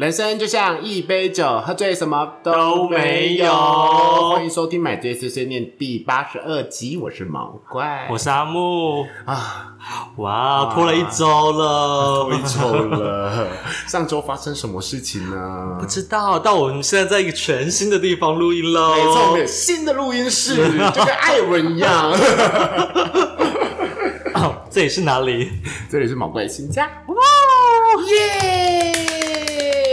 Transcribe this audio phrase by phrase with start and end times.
[0.00, 3.52] 人生就像一杯酒，喝醉什么都没有
[4.30, 9.04] 欢迎收听《买醉碎碎念》第八十二集，我是毛怪，我是阿木。
[9.26, 9.74] 啊，
[10.16, 13.46] 哇，拖了一周了，多一周了。
[13.86, 15.76] 上周发生什么事情呢？
[15.78, 16.38] 不知道。
[16.38, 18.94] 但我们现在在一个全新的地方录音喽。
[18.94, 22.10] 没错，我们有新的录音室， 就跟艾文一样。
[24.32, 25.50] 哦这里是哪里？
[25.90, 27.14] 这里是毛怪新家，哇
[28.08, 29.09] 耶！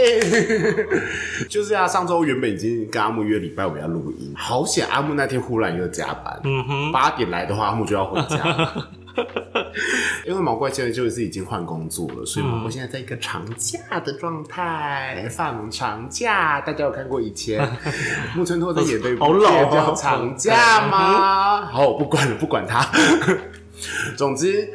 [1.48, 8.72] 就是啊，上周原本已经跟阿木约礼拜五要录音，好险阿木那天忽然又加班，嗯哼，八点来的话，阿木就要回家。
[10.24, 16.60] 因为毛怪现在就是已经换工作了，所以毛怪现在在一个长假的状态，放长假。
[16.60, 17.68] 大家有看过以前
[18.36, 21.66] 木村拓哉演的好老叫《长假》吗？
[21.66, 22.86] 好，我不管了，不管他。
[24.16, 24.68] 总之，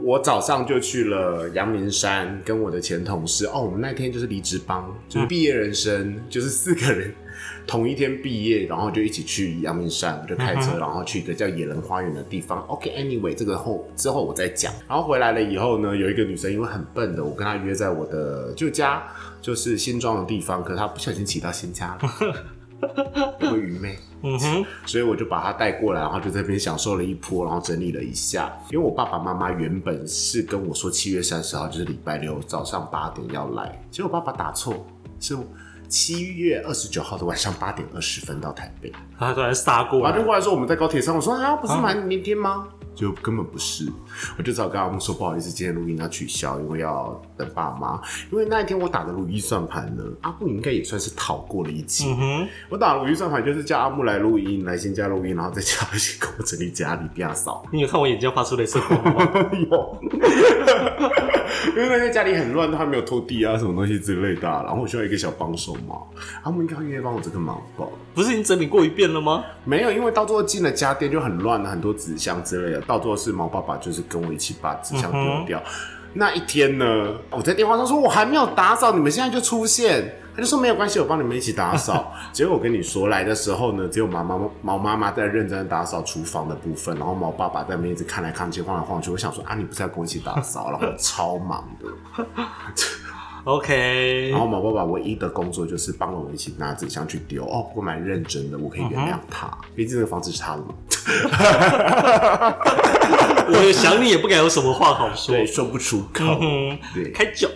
[0.00, 7.12] 我早上就去了阳明山，跟我的前同事哦，我们那天就是离职帮，就是毕业人生，就是四个人
[7.66, 12.60] 同一天毕业，然后就一起去阳明山，我就开车，然后去一个叫野人花园的地方。
[12.68, 14.72] OK，Anyway，、这个后之后我再讲。
[14.88, 19.02] 然后回来了以后呢，有一个女生因为很笨的，我跟她约在我的旧家，
[19.42, 22.00] 就是新庄的地方，可是她不小心骑到新家了，
[23.40, 23.98] 有个愚昧。
[24.20, 28.52] 嗯哼，所以我就把他带过来，然后就在那边享受了一波，然后整理了一下。
[28.70, 34.84] 因为我爸爸妈妈原本是跟我说七月三十号就是礼拜六早上八点要来，结果我爸爸打错，
[35.20, 35.38] 是
[35.88, 38.92] 七月二十九号的晚上八点二十分到台北。
[39.16, 42.66] 他突然杀过来然后就，过来说我们在高铁上，我说啊，不是满明天吗？
[42.98, 43.86] 就根本不是，
[44.36, 48.00] 我就只好跟阿木说不好意思，今天录音要取消，因为要等爸妈。
[48.32, 52.06] 因为那一天我打的如意算盘呢，阿木应该也算是逃过了一劫。
[52.18, 57.64] 嗯，我打如意算盘就是叫阿木来录音，来新家录音，然后再叫他去给我整理家里，不要扫。
[57.70, 59.30] 你有看我眼睛发出镭射光吗？
[59.70, 59.98] 有，
[61.68, 65.96] 因为那天家里很乱，都还没有拖地啊，什么东西之类的啊、然后我需要一个小帮手嘛。
[66.42, 67.84] 他们应该会愿意帮我这个忙吧？
[68.14, 69.44] 不是已经整理过一遍了吗？
[69.64, 72.80] 没有，因为到最后进了家电就很乱了，很多纸箱之类的。
[72.82, 75.62] 到最后是毛爸爸就是跟我一起把纸箱丢掉。
[76.14, 80.14] 那一天呢，我在电话上说我还没有打扫，你们现在就出现。
[80.38, 82.12] 他就说没有关系，我帮你们一起打扫。
[82.30, 89.10] 结果我跟你说来的时候呢，只有毛妈毛妈妈在认真的打扫厨房的部分，然后毛爸爸在那边一直看来看去、晃来晃去。
[89.10, 90.70] 我想说啊，你不是要跟我一起打扫？
[90.70, 91.88] 然后我超忙的。
[93.42, 97.44] OK，然后毛爸爸唯一的工作就是帮我一起拿纸箱去丢。
[97.44, 100.66] 哦，不过蛮认真的，我可以原谅他，毕竟这个房子是他的嘛。
[103.50, 105.34] 我想你也不敢有什么话好说。
[105.34, 106.38] 对，说不出口。
[106.40, 107.48] 嗯，对开酒，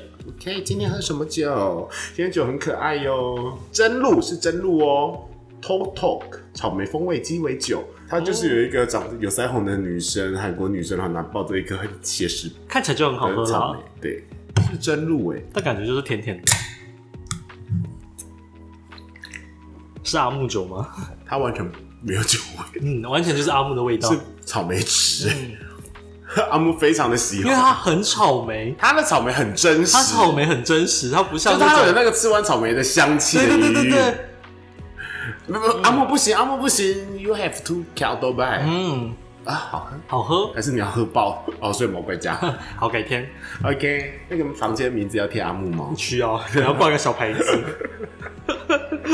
[0.64, 1.88] 今天喝什么酒？
[2.14, 5.28] 今天酒很可爱哟，真露是真露哦。
[5.60, 14.24] to talk 草莓风味鸡尾酒，它就是有一个长得有腮红的女生，韩国女生，然后拿抱着一个很写实看起来就很好喝草莓，，对，
[14.72, 15.40] 是真露哎。
[15.52, 16.52] 但感觉就是甜甜的。
[20.02, 20.88] 是阿木酒吗？
[21.24, 21.64] 它完全
[22.00, 25.30] 没有酒味，嗯，完全就是阿木的味道是，草莓汁。
[26.50, 27.44] 阿木非常的喜欢。
[27.44, 33.38] 因为欢，它很草莓，它的草莓很真实，它草莓很真实，它不像就是它有那个吃完草莓的香气。
[33.38, 34.14] 的对对对对对，
[35.46, 41.44] 不不，阿木不行，阿木不行，You have to count o b y 嗯，啊，好喝，好喝，还是你要喝爆。
[41.60, 41.72] 哦？
[41.72, 42.38] 所以魔鬼家。
[42.76, 43.28] 好改天
[43.64, 45.90] ，OK，那个房间名字要贴阿木吗？
[45.96, 47.42] 需要，可能要挂个小牌子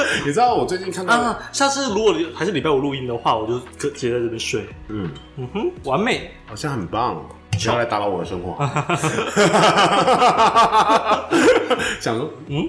[0.27, 1.39] 你知道我最近看到，啊。
[1.53, 4.67] 下次如果还是礼拜五录音的话，我就直接在这边睡。
[4.89, 6.31] 嗯，嗯哼，完美。
[6.47, 8.57] 好像很棒，不要来打扰我的生活。
[12.01, 12.69] 想说，嗯，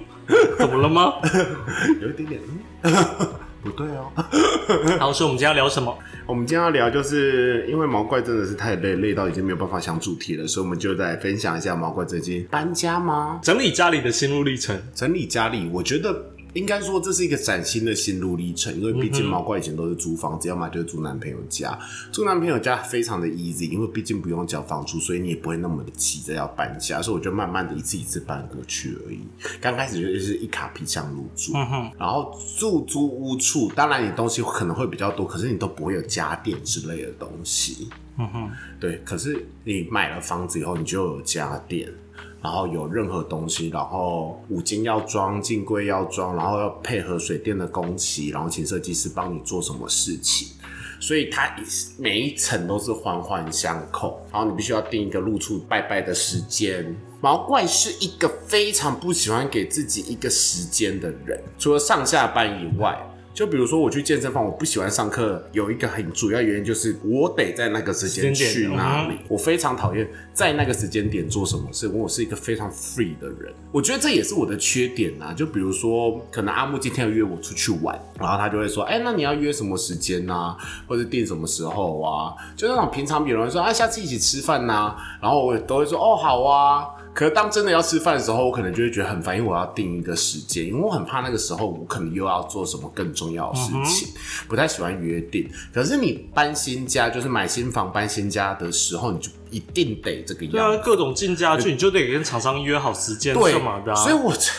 [0.58, 1.14] 怎么了吗？
[2.02, 2.42] 有一点点，
[2.84, 2.94] 嗯，
[3.64, 4.12] 不对哦。
[5.00, 5.96] 好，所以我们今天要聊什么？
[6.26, 13.40] 我们今天要聊，就是因为毛怪真的是太累，累到已经没有办法想主题了，所以我们就来分享一下毛怪最近搬家吗？
[13.42, 14.80] 整理家里的心路历程。
[14.94, 16.14] 整理家里，我觉得
[16.54, 21.78] 应该说这是一个崭新的心路历程，因为毕竟毛怪以前都是租房子，要么就是住男朋友家。
[22.12, 29.20] 住男朋友家非常的 easy，因为毕竟不用交房租，所以你也不会那么的急着要搬家，所以我就慢慢的一次一次搬过去而已。
[29.62, 37.90] 刚开始就是一卡皮箱入住，嗯，然后住租屋处，当然你东西可能会比较多，可是你都不会有家电之类的东西。
[38.18, 41.90] 嗯哼，对，可是你买了房子以后，你就有家电，
[42.42, 50.48] 然后有任何东西，然后五金要装，镜柜要装，然后要配合水电的工期，然后请设计师帮你做什么事情。
[51.02, 51.62] 所以它一
[51.98, 56.96] 每一层都是环环相扣，然后你必须要定一个入处拜拜的时间。
[57.22, 62.98] 毛怪是一个非常不喜欢给自己一个时间的人，除了上下班以外，
[63.40, 69.20] 就就比如说我去健身房，我不喜欢上课，有一个很主要原因就是我得在那个时间去那里嗯。
[69.30, 73.54] 我非常讨厌在那个时间点做什么事，我是一个非常 free 的人。
[73.72, 75.34] 我觉得这也是我的缺点啊。
[75.34, 94.08] 就比如说，可能阿木今天要约我出去玩，然后他就会说：“哎、那你要约什么时间呐、或者定什么时候啊？”就那种平常有人说：“啊，下次一起吃饭呐、然后我都会说：“哦，好啊。”可是当真的要吃饭的时候，我可能就会觉得很烦，因为我要定一个时间，因为我很怕那个时候我可能又要做什么更重要的事情，
[94.48, 95.50] 不太喜欢约定。
[95.74, 100.78] 可是你搬新家，就是买新房、搬新家的时候，你就一定得这个对样子。
[100.78, 103.96] 啊，各种进家具，你就得跟厂商约好时间对干嘛的、啊。
[103.96, 104.52] 所以我这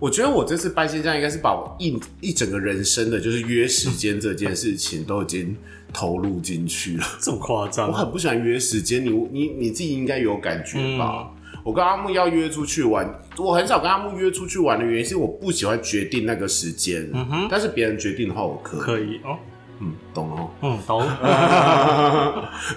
[0.00, 5.54] 我觉得我这次搬新家应该是把我一一整个人生的，就是约时间这件事情都已经
[5.92, 7.06] 投入进去了。
[7.20, 7.92] 这么夸张我？
[7.92, 11.30] 很不喜欢约时间，你你你自己应该有感觉吧？
[11.62, 17.08] 我跟阿木要约出去玩，我很少跟阿木约出去玩的原因是我不喜欢决定那个时间。
[17.12, 18.80] 嗯哼，但是别人决定的话，我可以。
[18.80, 19.36] 可以哦，
[19.80, 20.50] 嗯，懂了哦。
[20.62, 21.02] 嗯，懂。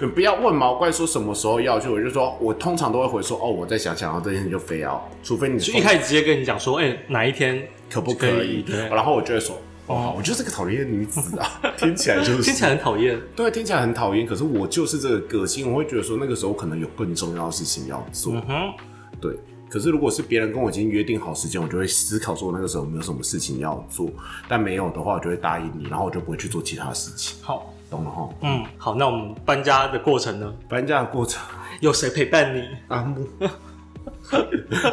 [0.00, 8.62] 你不要问毛怪说什么时候要去，我就说我通常都会回说哦，我再想想，然后这天就非要，除非你就一开始直接跟你讲说，哎、哪一天可不可以？
[8.62, 13.20] 对，然后我就会说哦，好我就是个讨厌的女子啊， 听起来就是听起来很讨厌。
[13.36, 18.72] 对，听起来很讨厌，可是我就是这个个性，我会觉得说那个时候可能有更重要的事情要做，嗯哼，
[19.20, 19.36] 对。
[19.68, 24.08] 可是如果是别人跟我已经约定好时间，我就会思考说我那个时候有没有什么事情要做，
[24.46, 28.28] 但没有的话，我就会答应你，然后我就不会去做其他事情，好，懂了哈？
[28.42, 30.54] 嗯，好，那我们搬家的过程呢？
[30.68, 31.42] 搬家的过程，
[31.80, 32.62] 有谁陪伴你？
[32.86, 33.26] 阿木，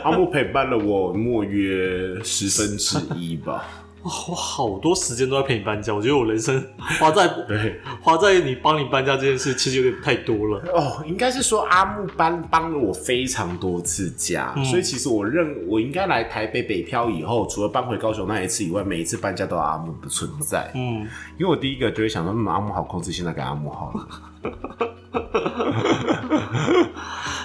[0.03, 3.63] 阿木陪伴了我莫约十分之一吧。
[4.03, 6.63] 哇，我好多时间都在陪你搬家，我觉得我人生
[6.99, 10.59] 花在对，花在你帮你搬家这件事，其实有点太多了。
[10.73, 20.71] 哦，应该是说阿木搬帮了我非常多次家，所以其实我认我应该来台北北漂以后，除了搬回高雄那一次以外，每一次搬家都有阿木的存在。
[20.73, 21.07] 嗯，
[21.37, 24.07] 因为我第一个就会想说，嗯，阿木好控制，现在给阿木好了。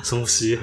[0.07, 0.59] 什西？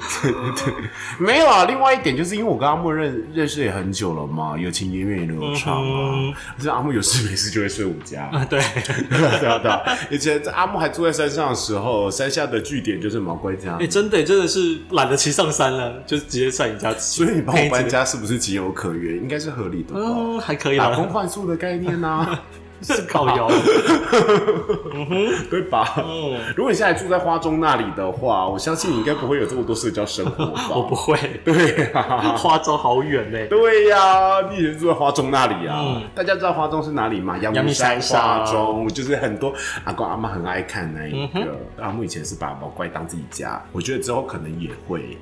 [1.19, 6.33] 没有啊，另外一点就是因为我跟阿木认认识也很久了嘛，友情源远流长啊嗯。
[6.57, 8.23] 就是阿木有事没事就会睡我家。
[8.31, 8.59] 啊，对，
[9.09, 9.81] 对啊对啊对啊！
[10.09, 13.87] 以前在阿木还住在山上的时候，山下的据点就是毛怪家哎、。
[13.87, 17.23] 真的真的是懒得骑上山了，就是直接在你家骑。
[17.23, 19.17] 所以你帮我搬家是不是情有可原？
[19.17, 19.99] 应该是合理的吧？
[20.03, 22.39] 嗯，还可以打工啦，换宿的概念呐、
[22.83, 23.49] 是靠腰。
[25.49, 25.93] 对吧？
[25.97, 30.61] 嗯，如果你现在住在花中那里的话，我相信你应该不会有这么多社交生活吧？
[30.75, 33.47] 我不会，对啊，花中好远呢。
[33.47, 35.79] 对呀、你以前住在花中那里啊？
[35.81, 37.35] 嗯大家知道花中是哪里吗？
[37.37, 39.53] 阳阳明明山山花中，就是很多
[39.83, 41.83] 阿公阿妈很爱看那一嗯个。
[41.83, 45.17] 阿木以前是把毛怪当自己家，我觉得之后可能也会。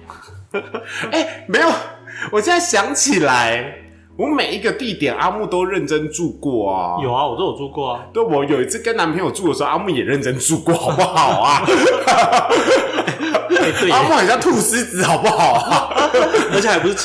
[1.11, 1.67] 哎、没有，
[2.31, 3.73] 我现在想起来，
[4.21, 7.01] 我每一个地点阿木都认真住过啊。
[7.01, 8.05] 有啊，我都有住过啊。
[8.13, 11.65] 对，我有一次跟男朋友住的时候，阿木也认真住过，好不好啊？
[13.91, 16.09] 阿木很像吐司子，好不好啊？
[16.53, 16.95] 而且还不是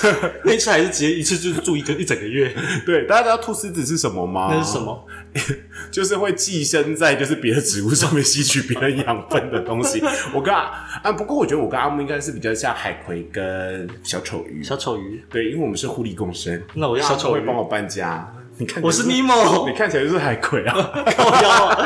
[0.44, 2.52] 那次还是直接一次就是住一个一整个月，
[2.84, 4.48] 对，大家知道吐司子是什么吗？
[4.52, 4.80] 那是什？
[4.80, 5.06] 么？
[5.90, 10.02] 就是会寄生在就是别的植物上面吸取别人养分的东西。
[10.34, 10.62] 我跟阿
[11.02, 14.62] 啊，不过我觉得我跟阿木应该是比较像海葵跟小丑鱼。
[14.62, 15.24] 小丑鱼。
[15.30, 16.60] 对，因为我们是互利共生。
[16.74, 18.32] 那我要小丑鱼帮我搬家。
[18.58, 20.74] 你看我是就 Nemo 你看起来就是海葵啊，
[21.16, 21.76] 靠腰啊。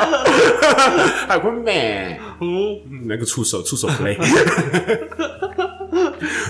[1.27, 2.17] 海葵妹。
[2.39, 4.15] 嗯，嗯，那个触手触手 play，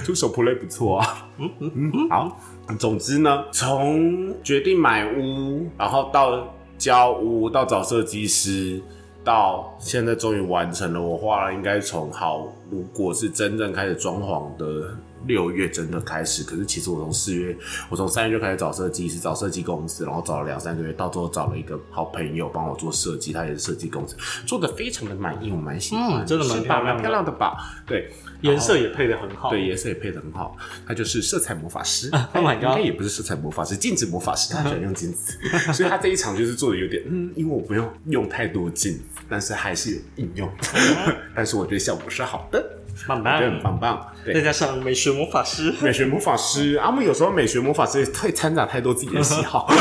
[0.06, 1.28] 触手 play 不错啊。
[1.38, 2.40] 嗯嗯，好。
[2.80, 6.48] 总之呢，从决定买屋，然后到
[6.78, 8.82] 交屋，到找设计师，
[9.24, 11.02] 到现在终于完成了。
[11.02, 17.56] 我花了应该从好，如果是真正开始装潢的六月真的开始，可是其实我从四月，
[17.90, 27.56] 我从三月就开始找设计师，找设计公司，然后找了两三个月，到最后找了一个好朋友帮我做设计，他也是设计公司，做的非常的满意，我蛮喜欢，嗯真的蛮漂亮漂亮的吧？
[27.86, 28.12] 对，
[28.42, 29.50] 颜色也配的很好。
[29.50, 30.58] 对，颜色也配的很好。
[30.88, 32.10] 他就是色彩魔法师。
[32.34, 35.38] Oh 应该也不是色彩魔法师，镜子魔法师，他喜欢用镜子，
[35.74, 40.50] 所以他这一场就是做的有点，嗯，因为我不用用太多镜子，但是还是有应用，
[41.36, 42.64] 但是我觉得效果是好的，
[43.08, 43.80] 棒我觉得很棒。
[43.80, 44.34] 棒对。
[44.36, 49.68] 再，加上美学魔法师，美学魔法师，阿木有时候美学魔法师会掺杂太多自己的喜好。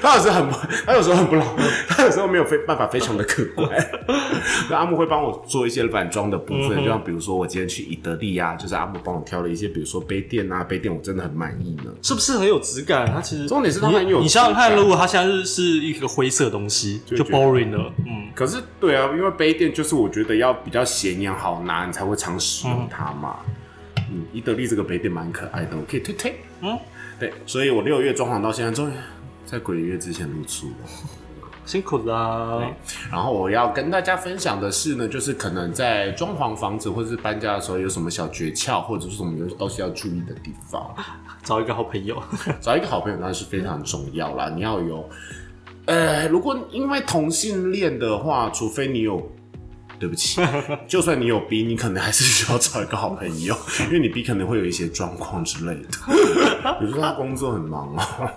[0.00, 1.44] 他有时候很不，他有时候很不老，
[1.88, 3.68] 他有时候没有非办法非常的可观。
[4.70, 11.90] 那阿木会帮我做一些软装的部分，就像比如说我今天去伊德利啊，就是阿木帮我挑了一些，比如说杯垫啊，杯垫我真的很满意呢。
[12.02, 13.06] 是不是很有质感？
[13.12, 17.92] 它其实重点是它很有你你想想看，如果它现在是是一个灰色的东西，就就 boring 了。
[17.98, 23.36] 嗯，可是对啊，因为杯垫就是我觉得要比较显眼好拿，你才会常使用它嘛。
[24.12, 26.34] 嗯，伊德利这个杯垫蛮可爱的，我可以推推。
[26.62, 26.78] 嗯，
[27.18, 28.92] 对，所以我六月装潢到现在，终于
[29.44, 30.74] 在鬼月之前露出了。
[31.66, 32.60] 辛苦啦。
[33.12, 40.92] 然后我要跟大家分享的是呢，就是可能在装潢房子或者是搬家的时候，有什么小诀窍，或者是什么东西要注意的地方。
[41.44, 42.20] 找一个好朋友，
[42.60, 44.50] 找一个好朋友当然是非常重要啦。
[44.52, 45.08] 你要有，
[45.84, 49.30] 呃，如果因为同性恋的话，除非你有，
[50.00, 50.40] 对不起，
[50.88, 53.54] 就算你有 B，你可能还是需要找一个好朋友，
[53.86, 55.88] 因为你 B 可能会有一些状况之类的，
[56.80, 58.32] 比如说他工作很忙啊。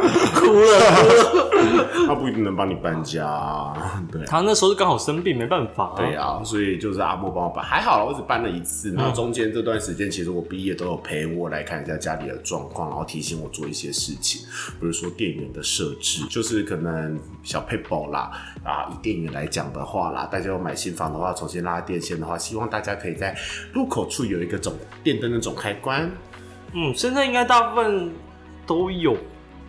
[0.00, 2.06] 哭了。
[2.06, 4.22] 他不一定能帮你搬家、啊， 对。
[4.26, 8.92] 他那时候是刚好生病，没办法、对啊，所以就是阿莫帮我搬，还好啦，我只搬了一次。
[8.92, 14.42] 然后中间这段时间，其实我毕业都有陪我来看一下家里的状况，然后提醒我做一些事情，
[14.78, 18.30] 比如说电源的设置，就是可能小 paper 啦
[18.62, 23.34] 啊，以电源来讲的话啦，大家要买新房的话，重新拉电线的话，希望大家可以在
[23.72, 26.10] 入口处有一个总电灯的总开关，
[26.74, 28.12] 嗯，现在应该大部分
[28.66, 29.16] 都有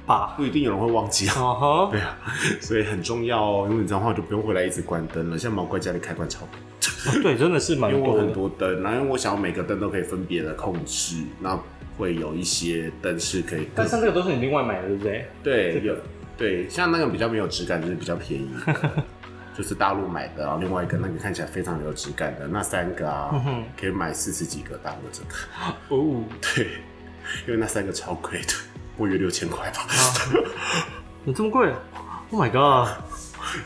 [0.05, 0.33] 吧。
[0.37, 1.33] 不一定有人会忘记啊。
[1.35, 2.17] 啊哈，对啊，
[2.61, 3.67] 所以很重要哦。
[3.69, 5.37] 因为你这样的话就不用回来一直关灯了。
[5.37, 11.59] 像毛怪家里开关超多，哦对，真的是蛮因为我很多灯，然后因为我想要每个灯都可以分别的控制，那
[11.97, 15.25] 会有一些灯是可以但像这个都是你另外买的，对不对？
[15.43, 15.95] 对有
[16.37, 18.49] 对，像那个比较没有质感，就是比较便宜，
[19.57, 25.35] 就是大陆买的，然后另外一个那个看起来非常有质感的，那三个啊，哼可以买四十几个大陆这个，
[25.95, 26.21] 哦，
[26.55, 26.65] 对，
[27.47, 28.53] 因为那三个超贵的，
[28.97, 29.85] 我约六千块吧，
[31.25, 31.71] 有这么贵
[32.31, 32.89] ？Oh my god！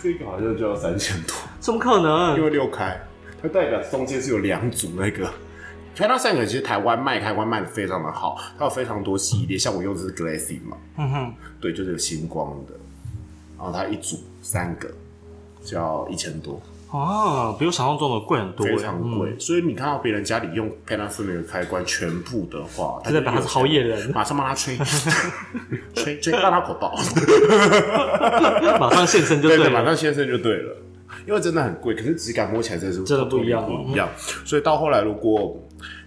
[0.02, 1.36] 这个好像就要三千多。
[1.60, 2.44] 怎么可能因能？
[2.46, 3.00] 为六开，
[3.42, 5.32] 它代表中间是有两组那个。
[5.96, 12.74] Panasonic 其实台湾卖开关卖的非常的好，它有非常多系列，像我用的是 Glassy 嘛，嗯哼，对，就是有星光的，
[13.58, 14.90] 然后它一组三个，
[15.64, 19.38] 就要一千多，啊，比我想象中的贵很多，非常贵。
[19.38, 24.76] 所以你看到别人家里用 Panasonic 的开关全部的话，他在把他是好野人， 马上帮他吹，
[25.94, 29.70] 吹吹让他口爆，嗯， 马上现身就对。
[29.70, 30.76] 马上现身就对了，
[31.28, 34.10] 因为真的很贵，可是质感摸起来真的是真的不一样不一样。
[34.44, 35.56] 所以到后来，如果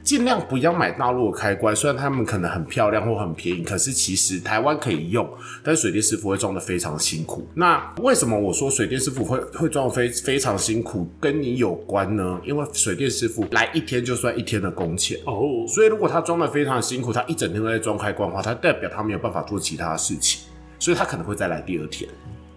[0.03, 5.29] 尽量不要买大陆的开关，虽然他们可能很漂亮或很便宜，可是其实台湾可以用，
[5.63, 7.47] 但是水电师傅会装的非常辛苦。
[7.55, 12.41] 那为什么我说水电师傅会会装的非非常辛苦，跟你有关呢？
[12.45, 15.19] 因为水电师傅来一天就算一天的工钱。
[15.25, 20.43] 哦，所以如果他装的非常辛苦，他一整天都在装开关的话，他代表他没有办法做其他事情，
[20.79, 22.09] 所以他可能会再来第二天。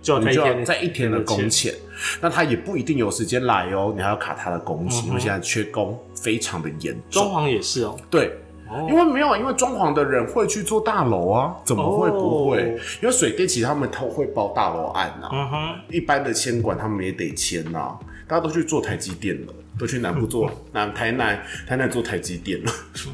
[0.02, 1.74] 就你就要在一天的工钱，
[2.22, 7.36] 那他也不一定有时间来哦，你还要卡他的工期，因为现在缺工非常的严装重。
[7.36, 7.96] 潢也是哦。
[8.10, 8.38] 对，
[8.70, 8.88] 哦。
[8.90, 12.58] 因为没有啊，因为装潢的人会去做大楼啊，怎么会不会？
[12.62, 12.80] 哦。
[13.02, 22.72] 因为水电其实他们都会包大楼案啊，一般的签管他们也得签呐、大家都去做台积电了，都去南部做 南台南台南做台积电了，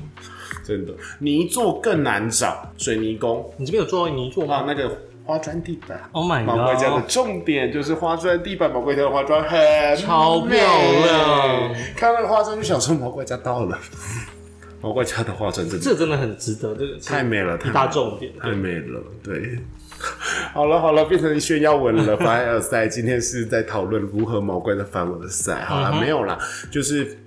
[0.64, 0.94] 真的。
[1.20, 3.52] 泥做更难找，水泥工。
[3.58, 4.56] 你这边有做到泥做吗？
[4.58, 4.98] 啊那个
[5.32, 5.98] 花砖地板。
[6.12, 7.10] ？Oh my 毛怪家的 god！
[7.10, 13.80] 重点就是花砖地板，毛怪家的花砖很超漂亮美看那个花砖就想说毛怪家到了，
[14.82, 18.34] 毛怪家的花砖真的这真的很值得，这个太美了，太一大重点。
[18.42, 19.58] 太美了，对。
[20.54, 22.18] 好了好了，变成炫耀文了。
[22.20, 25.64] 凡尔赛今天是在讨论如何毛怪的凡尔赛。
[25.64, 26.38] 好了，没有啦，
[26.70, 27.18] 就是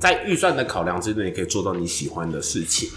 [0.00, 2.88] 在预算的考量之内，你可以做到你喜欢的事情。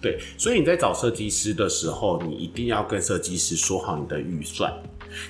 [0.00, 4.72] 对，所以你在找设计师的时候，你一定要跟设计师说好你的预算。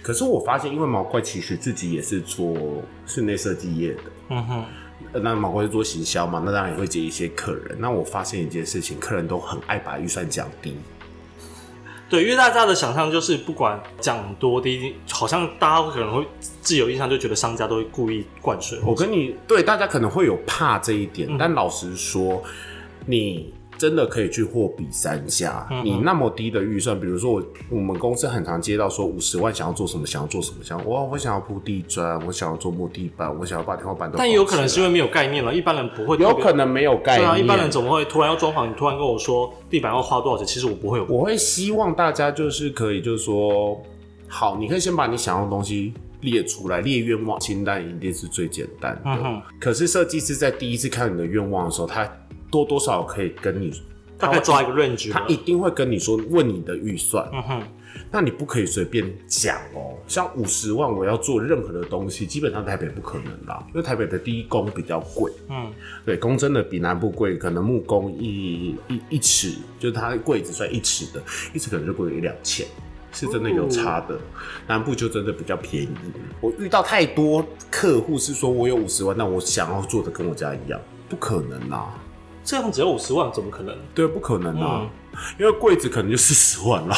[0.03, 2.57] 可是我发现，因为毛怪其实自己也是做
[3.07, 4.65] 室内设计业的，嗯哼，
[5.13, 7.77] 呃那毛怪是做行销嘛，那当然也会接一些客人。
[7.79, 10.77] 那我发现一件事情，客人都很爱把预算降低。
[12.09, 18.79] 对，因为大家的想象就是不管讲多低，好像大家可能会自有印象，就觉得商家都会故意灌水。
[18.85, 22.43] 我跟你对大家可能会有怕这一点，但老实说，
[23.07, 25.67] 你真的可以去货比三家。
[25.85, 34.19] 你那么低的预算，比如说我我们公司很常接到说五十万想要做什么，想要做什么，想要哇，我想要铺地砖，我想要做木地板，我想要把天花板都。
[34.19, 36.17] 但有可能是因为没有概念了，一般人不会。
[36.17, 37.29] 有可能没有概念。
[37.29, 38.67] 对啊，一般人怎么会突然要装潢？
[38.67, 40.47] 你突然跟我说地板要花多少钱？
[40.47, 41.07] 其实我不会有。
[41.07, 43.81] 我会希望大家就是可以，就是说，
[44.27, 45.93] 好，你可以先把你想要的东西
[46.23, 49.03] 列出来，列愿望清单一定是最简单的。
[49.05, 52.11] 嗯哼，可是设计师在第一次看你的愿望的时候，他
[52.51, 53.73] 多多少少可以跟你，
[54.19, 55.13] 大概抓一个 range。
[55.13, 57.63] 他一定会跟你说问你的预算，嗯哼，
[58.11, 59.95] 那你不可以随便讲哦。
[60.07, 65.33] 像五十万我要做任何的东西，基本上台北不可能啦，因为台北的第一工比较贵。
[65.49, 65.73] 嗯，
[66.05, 71.23] 对，工真的比南部贵，可能木工一一一尺，就是它柜子算一尺的，
[71.53, 72.67] 一尺可能就贵一两千，
[73.13, 74.19] 是真的有差的。
[74.69, 75.89] 南部就真的比较便宜。
[76.41, 81.93] 我遇到太多客户是说我有五十万，那我想要做的跟我家一样，不可能啊，
[82.47, 83.77] 这样只要五十万，怎么可能？
[83.93, 84.81] 对，不可能啊。
[84.83, 84.91] 嗯
[85.39, 86.95] 因为柜子可能就四 十万了。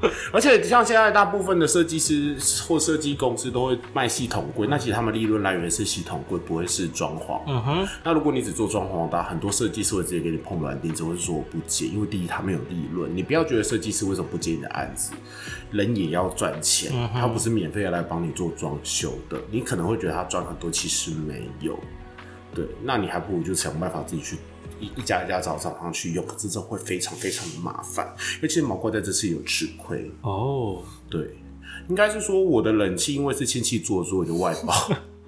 [0.32, 7.40] 而且像现在大部分的设计师或设计公司都会卖系统柜，那其实他们利润来源是系统柜，不会是装潢。
[7.48, 13.14] 嗯哼，那如果你只做装潢的话，很多设计师会直接给你碰软钉子，或是说我不接，因为第一他没有利润。
[13.14, 15.12] 你不要觉得设计师为什么不接你的案子，
[15.72, 19.36] 人也要赚钱，他不是免费来帮你做装修的。
[19.50, 21.76] 你可能会觉得他赚很多，其实没有。
[22.54, 24.36] 对，那你还不如就想办法自己去
[24.80, 28.06] 一一家一家找找上去用，可是这会非常非常的麻烦，
[28.36, 30.10] 因为其实毛怪在这次有吃亏。
[30.22, 31.36] 哦，对，
[31.88, 34.74] 应该是说我的冷气因为是亲戚做，所以我就外包。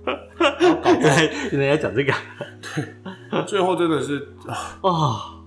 [0.04, 2.12] 原来原来要讲这个。
[2.74, 3.44] 对。
[3.46, 5.40] 最后真的是啊，啊，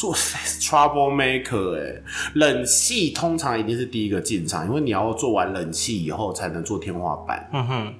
[0.00, 2.02] 做 trouble maker 哎、
[2.32, 7.46] 冷气通常一定是第一个进场，因为你要做完冷气以后才能做天花板。
[7.52, 7.94] 嗯哼，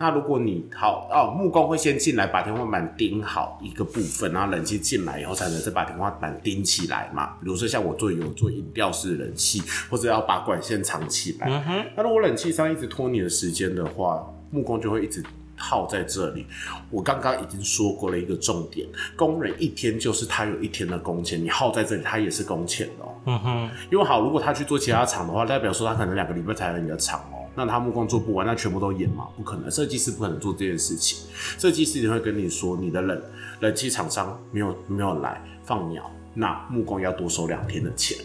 [0.00, 7.36] 那如果你好哦，木工会先进来把天花板钉好一个部分，然后冷气进来以后才能再把天花板钉起来嘛。
[7.40, 11.46] 比如说像我做有做饮料式冷气，或者要把管线藏起来。
[11.48, 15.22] 嗯哼，那如果冷气商一直拖你的时间的话，木工就会一直
[15.64, 16.46] 耗在这里。
[16.90, 23.08] 我刚刚已经说过了一个重点，工人一天就是他有一天的工钱，你耗在这里，他也是工钱哦。
[23.26, 29.26] 嗯哼，因为好，如果他去做其他厂的话，代表说他可能两个礼拜才来你的厂哦，那他木工做不完，那全部都演嘛？
[29.36, 31.26] 不可能，设计师不可能做这件事情。
[31.58, 33.22] 设计师一定会跟你说，你的冷
[33.60, 38.18] 冷气厂商没有没有来放鸟，那木工要多收两天的钱，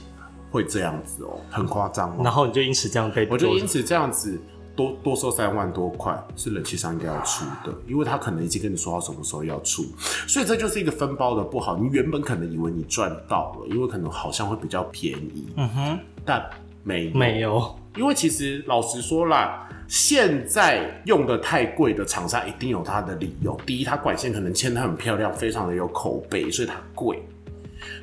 [0.52, 2.22] 会这样子哦，很夸张哦。
[2.22, 4.38] 然后你就因此这样被我就因此这样子
[4.80, 9.84] 多多收三万多块，是冷气商应该要出的，因为他可能已经跟你说好什么时候要出，
[10.26, 11.76] 所以这就是一个分包的不好。
[11.76, 16.50] 你原本可能以为你赚到了，因为可能好像会比较便宜，嗯哼，但
[16.86, 23.60] 没有没有，因为其实老实说啦，现在用的太贵的厂商一定有它的理由。
[23.66, 27.22] 第一，它管线可能牵得很漂亮，非常的有口碑，所以它贵。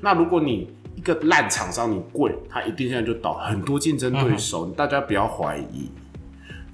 [0.02, 5.88] 那如果你一个烂厂商你贵，它一定现在就倒，很多竞争对手，大家不要怀疑。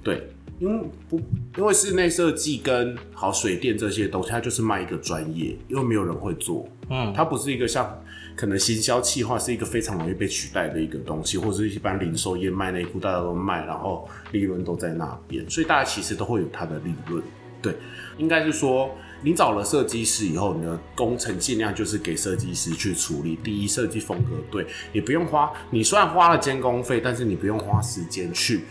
[0.03, 0.27] 对，
[0.59, 1.21] 因为不
[1.57, 6.67] 因为室内设计跟好水电这些东西，它就是卖一个专业，因为没有人会做。
[6.89, 8.03] 嗯，它不是一个像
[8.35, 17.23] 可能行销企划是一个非常容易被取代的一个东西，或者是一般零售业卖内裤大家都卖，然后利润都在那边，所以大家其实都会有它的利润。
[17.61, 17.73] 对，
[18.17, 23.37] 应该是说你找了设计师以后，你的工程尽量就是给设计师去处理。
[23.41, 28.63] 第一，设计风格对，你不用花，你虽然花了监工费，但是你不用花时间去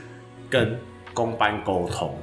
[0.51, 0.79] 跟
[1.13, 2.15] 工班沟通。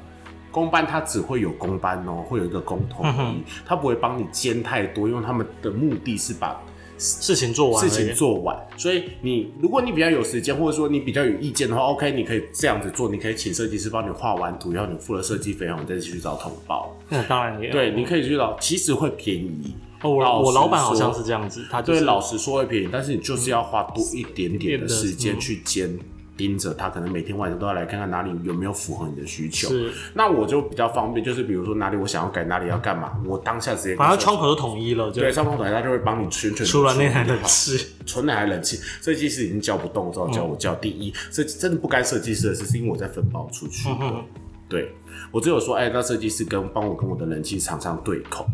[0.51, 6.59] 公班他只会有公班哦，会有一个工头而已，他不会帮你兼太多，因为他们的目的是把
[6.97, 8.57] 事情做完，事情做完。
[8.75, 16.97] 所以你如果你比较有时间，或者说你比较有意见的话，OK，你可以这样子做，你可以请设计师帮你画完图，然后你付了设计费然后，你再去找统包。
[17.09, 19.75] 那当然也对，你可以去找，其实会便宜。
[20.01, 25.95] 哦，我老我老板好像是这样子，他就对，是老实说会便宜，但是你就是要花多一点点的时间嗯去监
[26.39, 29.67] 盯着他，可能每天晚上都要来看看哪里有没有符合你的需求。
[29.67, 40.73] 是，那我就比较方便，就是比如说哪里我想要改，哪里要干嘛，我当下直接跟反正窗口都统一了，就对，上风台他就会帮你全权除了那台冷气，纯的还冷气，设计师已经叫不动，只好叫我叫。
[40.75, 43.97] 第一，设计真的不干设计师的事，是因为我在分包出去的。
[43.99, 44.23] 嗯
[44.69, 44.91] 对
[45.31, 48.45] 我只有说，哎、那设计师跟帮我跟我的冷气厂商对口，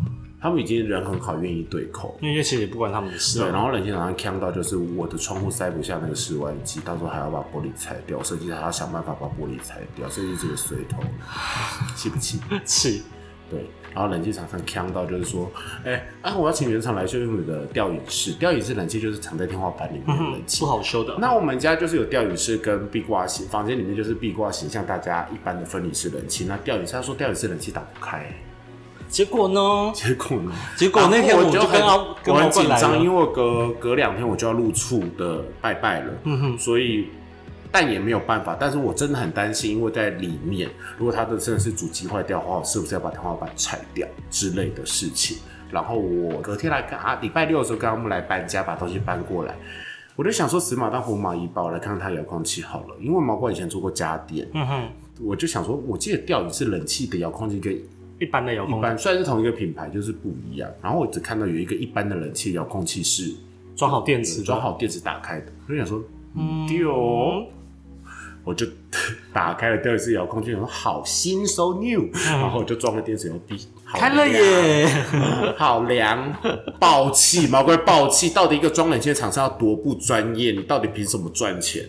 [0.46, 2.16] 他们已经人很好，愿意对口。
[2.22, 3.52] 因为其实也不关他们的事对，啊。
[3.52, 11.02] 然后冷气厂商呛到就是我的窗户塞不下那个室外机，到时候还要把玻璃拆掉，设计师还要想办法把玻璃拆掉，设计师个水头，
[11.96, 12.38] 气不气？
[12.64, 13.02] 气，
[13.50, 15.50] 对，然后冷气厂商呛到就是说，
[15.84, 20.66] 哎、啊，我要请原厂来修你的吊饮室，吊饮室冷气就是藏在天花板里面的冷气不。
[20.66, 21.16] 好修的。
[21.18, 26.44] 那我们家就是有吊饮室跟壁挂型，房间里面就是壁挂型，像大家一般的分离式冷气。
[26.44, 28.26] 那吊饮室，他说吊饮室冷气打不开，
[29.08, 29.92] 结果呢？
[29.94, 30.52] 结果呢？
[30.76, 37.08] 结果那天我就跟很阿跟我很紧张，因了，为我隔隔两天我就要入处的拜拜了，嗯哼，所以
[37.70, 38.56] 但也没有办法。
[38.58, 45.38] 但是我真的很担心，因为在里面，如果他的真的是主机坏掉的话，我是不是要把天花板拆掉之类的事情？
[45.70, 49.54] 然后我隔天来跟啊，礼拜六的时候跟他们来搬家，把东西搬过来。
[50.14, 54.88] 我就想说死马当活马医吧，我来看看它遥控器好了，因为毛怪以前做过家电，嗯哼，
[55.20, 57.78] 我就想说，我记得钓鱼是冷气的遥控器跟
[58.18, 60.70] 一般的遥控一般虽然是同一个品牌，就是不一样。
[60.82, 63.34] 然后我只看到有一个一般的冷气遥控器是
[63.74, 66.02] 装好电池的，装好电池打开的，我就想说，
[66.34, 67.46] 嗯，丢，
[68.42, 68.66] 我就
[69.34, 74.86] 打开了第二次遥控器，我说好新，so new，、然后我就装了电池，然后闭，好嗯开了耶！
[75.58, 76.34] 好凉，
[76.80, 78.30] 爆 气，毛怪爆气！
[78.30, 80.52] 到底一个装冷气的厂商要多不专业？
[80.52, 81.84] 你到底凭什么赚钱？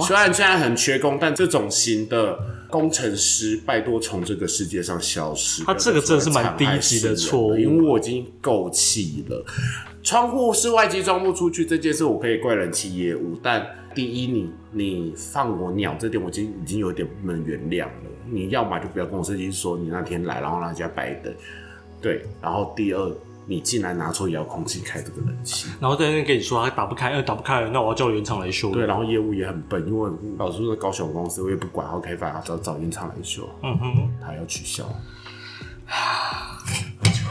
[0.00, 2.38] 虽然现在很缺工，但这种型的
[2.70, 5.64] 工程师，拜托从这个世界上消失。
[5.64, 9.44] 他这个真的是蛮低级的错误因为我已经够气了。
[10.02, 18.10] 窗户是外机装不出去这件事，我可以怪人气业务，但第一，你你放我鸟这点，我已经已经有点不能原谅了。
[18.30, 21.32] 你要么就不要跟我设计师说你那天来，然后让人家白等。
[22.02, 28.70] 对，然后第二，你竟然拿出遥控器开这个冷气，然后在那边跟你说他打不开，呃，打不开了，那我要叫原厂来修。
[28.70, 34.84] 对，然后业务也很笨，因为老师说，高雄公司我也不管，然后开发找找原厂来修，嗯哼，他要取消。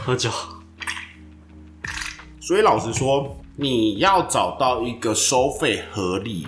[0.04, 0.30] 喝酒，
[2.38, 6.46] 所以老实说，你要找到一个收费合理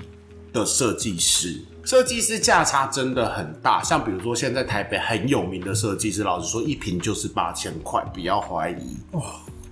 [0.52, 3.82] 的设计师，设计师价差真的很大。
[3.82, 9.22] 像比如说，现在台北很有名的设计师，老实说，一瓶就是八千块，不要怀疑哇，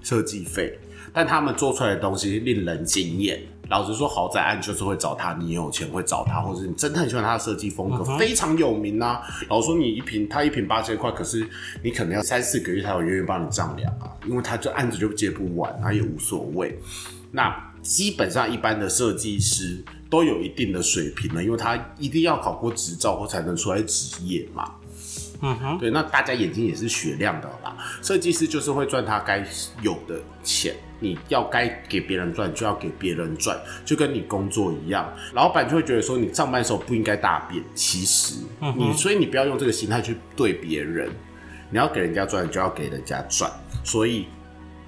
[0.05, 0.79] 设计费。
[1.13, 3.41] 但他们做出来的东西令人惊艳。
[3.71, 9.23] 老实说，豪宅案就是会找他，你有钱会找他，或者你真的很喜欢他的设计风格，非常有名啊。
[9.49, 11.49] 老实说，你一瓶他一瓶八千块，可是
[11.83, 16.77] 你可能要三四个月才有人愿意帮你丈量啊，因为他这案子就接不完，他也无所谓。
[17.31, 24.71] 那基本上一般的设计师都有一定的水平了，因为他一定要考过执照或才能出来职业嘛。
[25.47, 27.77] 嗯哼，对，那大家眼睛也是雪亮的吧。
[28.01, 29.47] 设计师就是会赚他该
[29.83, 33.55] 有的钱，你要该给别人赚就要给别人赚，
[33.85, 35.13] 就跟你工作一样。
[35.35, 38.37] 老板就会觉得说你上班时候不应该大便，其实
[38.75, 41.11] 你所以你不要用这个心态去对别人，
[41.69, 43.51] 你要给人家赚就要给人家赚，
[43.85, 44.27] 所以。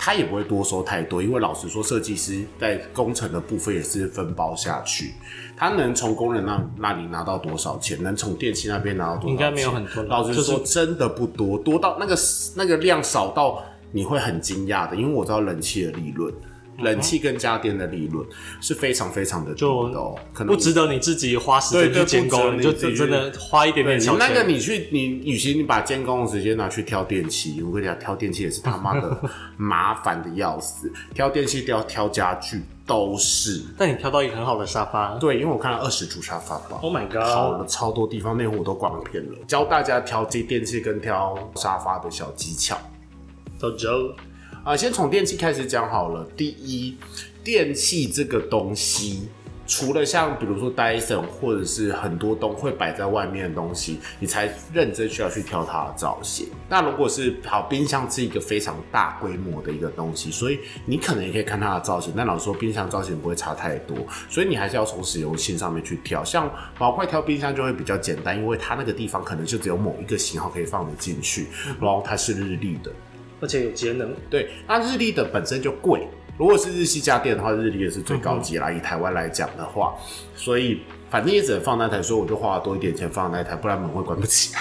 [0.07, 5.15] 他也不会多收太多，因为老实说，设计师在工程的部分也是分包下去，
[5.57, 10.05] 他能从工人那那里拿到多少钱，能从电器那边拿到多少钱，应该没有很多。
[10.05, 12.17] 老实说，真的不多，多到那个
[12.55, 16.33] 那个量少到你会很惊讶的，因为我知道冷气的利润。
[16.79, 18.27] 冷气跟家电的利润
[18.61, 24.15] 是非常非常的低的哦，可能不值得你自己花时间去监工，你就真的花一点点钱。
[24.19, 29.19] 那个你去，你与其你把监工的时间拿去挑电器，我跟你讲，挑电器也是他妈的
[29.57, 33.63] 麻烦的要死，挑电器、挑挑家具都是。
[33.79, 42.79] 但你挑到一个很好的沙发，对，因为我看了二十组沙发吧，Oh my god，好了超多地方，那会我都逛遍了，教大家挑机电器跟挑沙发的小技巧。
[43.59, 43.89] 走走。
[44.67, 46.27] 啊，先从电器开始讲好了。
[46.37, 46.97] 第一，
[47.45, 49.29] 电器这个东西，
[49.65, 56.49] 除了像比如说 Dyson 或者是很多东会摆在外面的东西，你才认真需要去挑它的造型。
[56.69, 62.13] 那如果是好冰箱是一个非常大规模的一个东西，所以你可能也可以看它的造型。
[62.17, 63.97] 但老实说，冰箱造型不会差太多，
[64.29, 66.25] 所以你还是要从实用性上面去挑。
[66.25, 71.47] 像毛块挑冰箱就会比较简单，因为它那个地方可能就只有某一个型号可以放得进去，
[71.81, 72.91] 然后它是日历的。
[73.41, 76.07] 而且有节能，对，那日立的本身就贵。
[76.39, 78.71] 如果是日系家电的话，日立也是最高级啦。
[78.71, 79.95] 以台湾来讲的话，
[80.35, 84.61] 所以反正也只能放那台，所以我就花了多一点钱放那台，不然门会关不起来。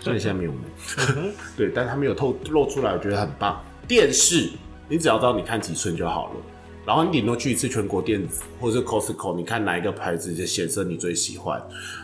[0.00, 3.62] 所以现在没有门， 对，但它没有透露出来，我觉得很棒。
[3.86, 4.50] 电视，
[4.88, 6.36] 你只要知道你看几寸就好了。
[6.86, 11.62] 然后你顶多去一次全国电子或者是 Costco，你看哪一个牌子的显色你最喜欢？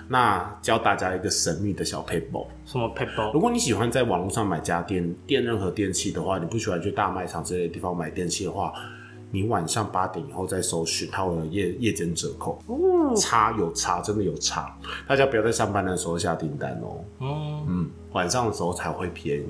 [0.08, 3.32] 那教大家一个神秘的小 paper，什么 paper？
[3.32, 8.72] 如果你喜欢在网络上买家电、电任何电器的话，你不喜欢去大卖场这类地方买电器的话。
[9.32, 12.62] 你晚上八点以后再搜寻，它会有夜夜间折扣，
[13.16, 14.72] 差有差，真的有差。
[15.06, 17.04] 大家不要在上班的时候下订单哦。
[17.20, 19.44] 嗯，晚上的时候才会便宜。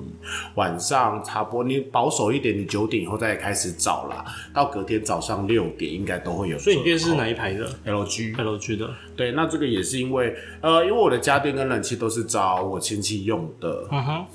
[0.55, 4.25] 晚上差不多，你保守一点，你九点以后再开始找啦。
[4.53, 6.59] 到隔天早上六点应该都会有。
[6.59, 8.93] 所以你电视是哪一排的？LG，LG 的。
[9.15, 13.87] 对，那这个也是因为，呃，因为我的家电跟冷气都是找我亲戚用的。
[13.91, 14.25] 嗯哼。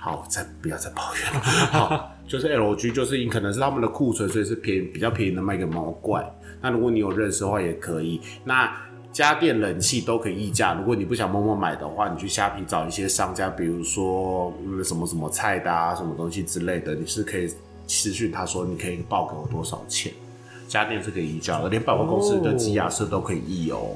[0.00, 1.40] 好，再不要再抱怨了。
[1.72, 2.10] 好。
[2.26, 6.24] 就是 LG，就是你可能是他们的库存，所以是便宜比较便宜的卖给毛怪。
[6.62, 8.18] 那如果你有认识的话，也可以。
[8.44, 8.74] 那
[9.14, 10.74] 家电、冷气都可以议价。
[10.74, 17.48] 如果你不想默默买的话，你去虾皮找一些商家，比如说什么什么菜的啊，什么东西之类的，你是可以
[17.86, 20.12] 私讯他说你可以报给我多少钱。
[20.66, 23.94] 家电是可以议价的，连百货公司的积压色都可以议哦。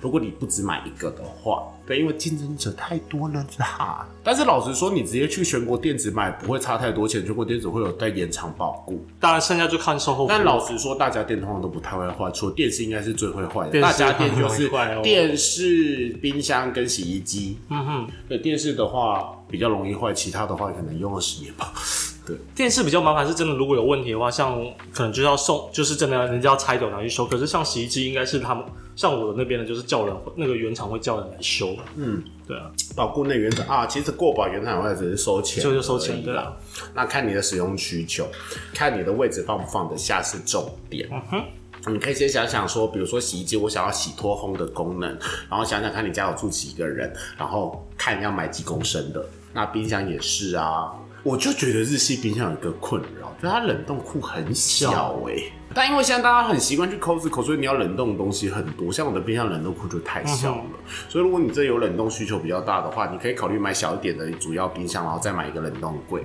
[0.00, 4.06] 如果你不只买一个的话，对，因为竞争者太多了啦。
[4.22, 9.04] 但是老实说，你直接去全国电子买不会差太多钱，全国电子会有带延长保固。
[9.20, 10.26] 当然，剩下就看售后。
[10.28, 13.80] 但老实说，大家电通常都不太会坏，除了电视应该是最会坏的。
[13.80, 14.68] 大家电就是
[15.02, 17.58] 电视、冰箱跟洗衣机。
[17.70, 21.72] 嗯哼，对，电视的话比较容易坏，其他的话可能用二十年吧。
[22.26, 23.54] 对，电视比较麻烦，是真的。
[23.54, 24.60] 如果有问题的话，像
[24.92, 27.24] 可能就要送，就是真的人家要拆走拿去修。
[27.24, 28.64] 可是像洗衣机，应该是他们
[28.96, 31.76] 像我的那边呢，就是叫人那个原厂会叫人来修。
[31.96, 36.56] 嗯，对啊，保固那原厂啊，其实过保原厂或者只是收钱，就就收钱对啊。
[36.94, 38.26] 那看你的使用需求，
[38.74, 41.06] 看你的位置放不放得下是重点。
[41.12, 45.10] 嗯哼，你可以先想想说，比如说洗衣机，我想要洗脱烘的功能，
[45.50, 49.24] 然后想想看你家有住几个人，然后看要买几公升的。
[49.52, 50.92] 那冰箱也是啊，
[51.26, 55.34] 我就觉得日系冰箱有一个困扰，就是它冷冻库很小哎、
[55.74, 58.92] 但因为现在大家很习惯去 Costco，所以你要冷冻的东西很多。
[58.92, 60.64] 像我的冰箱冷冻库就太小了，
[61.08, 66.24] 所以如果你这有冷冻需求比较大的话，你可以考虑买小一点的主要冰箱，然后再买一个冷冻柜。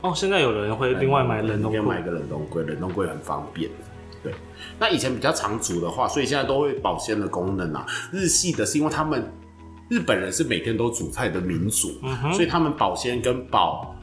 [0.00, 3.70] 哦，现在有人会另外买冷冻库，你可以买一个冷冻柜，冷冻柜很方便。
[4.20, 4.34] 对，
[4.80, 7.86] 那以前比较常煮的话，所以现在都会保鲜的功能啊。
[8.10, 9.32] 日系的是因为他们
[9.88, 11.92] 日本人是每天都煮菜的民族，
[12.32, 13.94] 所以他们保鲜跟保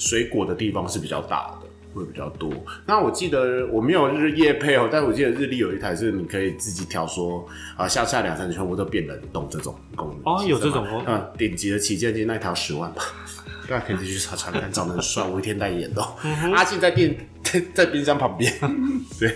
[0.00, 1.68] 水果的地方是比较大的。
[1.92, 2.48] 会比较多。
[2.86, 7.44] 那我记得我没有日夜配哦，但我记得日历有一台是你可以自己调说
[7.76, 10.32] 啊，下下两三全部都变冷冻这种功能。
[10.32, 13.02] 哦有这种哦嗯，顶级的旗舰机那条十万吧。
[13.68, 16.14] 大家可以自己去查查看，长得很帅，我一天代言的哦、
[16.54, 18.52] 阿信在电在 在冰箱旁边，
[19.18, 19.28] 对，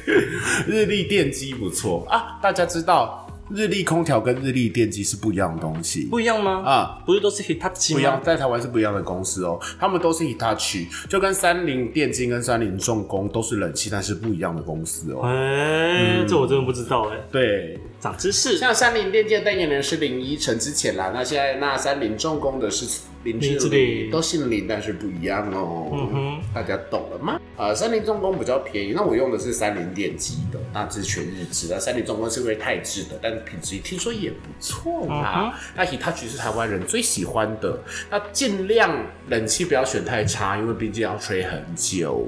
[0.68, 2.38] 日立电机不错啊。
[2.40, 6.62] 大家知道日立空调跟日立电机是不一样的东西不一样吗？
[6.64, 7.02] 啊。
[7.04, 15.22] 不是都是 Hitachi 不一样，在台湾是不一样的公司哦，他们都是 Hitachi，就跟三菱电机跟三菱重工都是冷气，但是不一样的公司哦。
[15.24, 18.56] 哎、这我真的不知道哎、对，长知识。
[18.56, 25.90] 像三菱电机的代言人是林依晨之前啦，那现在那三菱重工的是林志玲都姓林，但是不一样哦。
[25.92, 27.40] 嗯哼大家懂了吗？
[27.56, 31.80] 呃，三菱重工比较便宜，那我用的是三菱电机的，那这是全日制的。
[31.80, 35.52] 三菱重工是为泰制的，但是品质听说也不错啦。
[35.74, 38.96] 那 Hitachi 是台湾人最喜欢的，那尽量
[39.28, 42.24] 冷气不要选太差，因为毕竟要吹很久。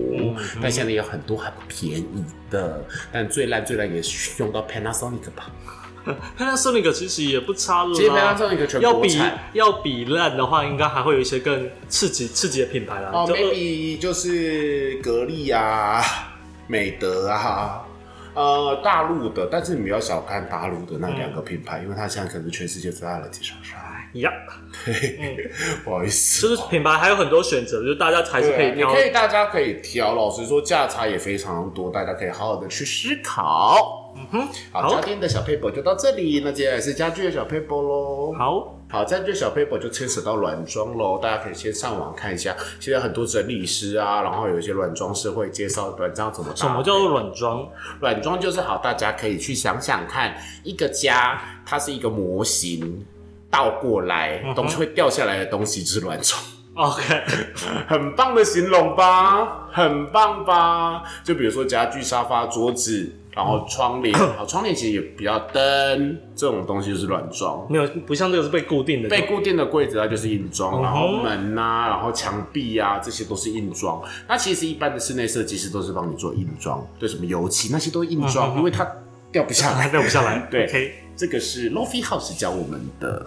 [0.61, 5.51] 但现在有很多很便宜的，但最烂最烂也是用到 Panasonic 吧。
[6.39, 13.11] Panasonic 其实也不差了啦，其实 Panasonic 全要比产要比烂的话，应该还会有一些更刺激刺激的品牌啦。
[13.13, 16.03] 哦就，maybe 就是格力啊、
[16.69, 17.83] 美德啊，
[18.35, 23.81] 呃，大陆的，但是你不要小看大陆的那两个品牌，因为它现在可能是全世界最大的经销商。
[24.13, 24.31] 呀，
[24.85, 25.51] 对，
[25.85, 26.49] 不好意思。
[26.49, 28.89] 就是品牌还有很多选择，就是大家还是可对啊，以挑。
[28.89, 30.15] 你可以，大家可以挑。
[30.15, 34.06] 老实说，价差也非常多，大家可以好好的去思考。
[34.19, 38.33] 嗯哼，好，好家电的小 paper 就到这里，那接下来是家具的小 paper 喽。
[38.39, 47.69] 好，好，家具小 paper 就牵扯到软装喽，大家可以先上网看一下，现在很多整理师啊，然后有一些软装师会介绍软装怎么搭什么叫做软装？
[48.01, 48.41] 软装？
[48.41, 53.05] 就是好，大家可以去想想看，一个家它是一个模型，
[53.51, 56.41] 倒过来东西会掉下来的东西就是软装。
[56.75, 57.03] OK，
[57.89, 61.03] 很棒的形容吧，很棒吧？
[61.25, 67.67] 就比如说家具、沙发、桌子，然后窗帘， 好，窗帘其实也比较灯这种东西就是软装。
[67.71, 74.01] 没有不像这个是被固定的，被固定的柜子它就是硬装，然后门呐、然后墙壁啊，这些都是硬装。
[74.27, 78.91] 那其实一般的室内设计师都是帮你做硬装，对什么油漆那些都是硬装，因为它
[79.31, 79.89] 掉不下来。
[79.93, 80.39] 掉不下来。
[80.51, 83.27] 对这个是 Lofi House 教我们的，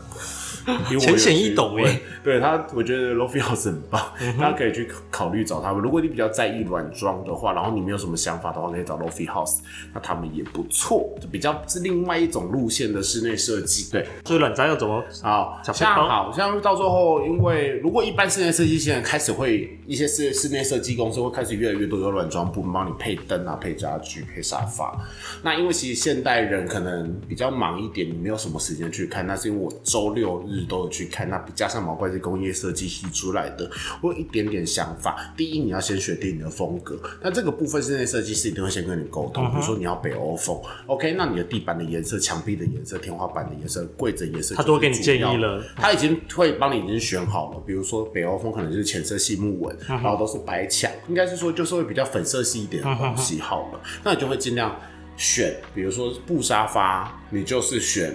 [1.00, 4.02] 浅显易懂哎对他，我觉得 Lofi House 很棒，
[4.40, 5.82] 大家可以去考虑找他们。
[5.82, 9.60] 如果你比较在意软装的话，然后你没有什么想法的话，可以找 Lofi House，
[9.94, 13.90] 那他们也不错，就比较是另外一种路线的室内设计。
[13.92, 15.04] 对，所以软装要怎么？
[15.22, 24.96] 好，小背包像好像到最后，因为如果一般室内设计现在开始会一些室室内设计公司会开始越来越多有软装部门帮你配灯啊、配家具、配沙发。
[25.42, 31.30] 那因为其实现代人可能比较忙一点，你没有什么时间去看，那是因为我周六日都有去看。
[31.30, 33.70] 那加上毛怪是工业设计系出来的，
[34.02, 35.34] 我有一点点想法。
[35.36, 45.64] 第一，你要先选定你的风格，那这个部分室内设计师一定会先跟你沟通，比如说你要北欧风，OK，那你的地板的颜色、墙壁的颜色、天花板的颜色、柜子颜色，他都会给你建议了。
[45.76, 54.76] 他已经会帮你已经选好了，比如说北欧风可能就是浅色系木纹，嗯然后都是白墙，应该是说就是会比较粉色系一点的东西好了，那你就会尽量
[55.18, 58.14] 选，比如说布沙发，你就是选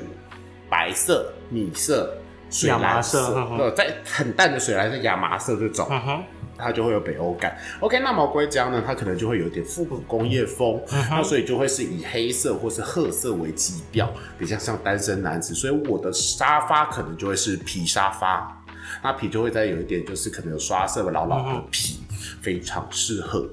[0.71, 2.17] 白色、米色、
[2.51, 5.89] 水亚麻蓝色嗯哼呃，在很淡的水蓝色、亚麻色这种，
[6.57, 7.57] 它就会有北欧感。
[7.81, 15.53] OK，那毛硅胶呢，它可能就会有一点复古工业风，嗯那所以就会是以黑色或是褐色为基调，比较像单身男子。
[15.53, 18.63] 所以我的沙发可能就会是皮沙发，
[19.03, 22.05] 那皮就会再有一点就是可能有刷色的老老的皮，
[22.41, 23.49] 非常适合。